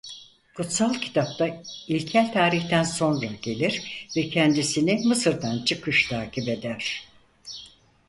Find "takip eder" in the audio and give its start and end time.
6.07-7.05